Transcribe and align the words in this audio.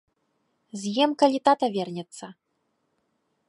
З'ем, 0.83 1.09
калі 1.23 1.39
тата 1.49 1.65
вернецца. 1.75 2.25